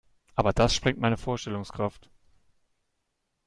Aber 0.33 0.51
das 0.51 0.73
sprengt 0.73 0.97
meine 0.99 1.15
Vorstellungskraft. 1.15 2.09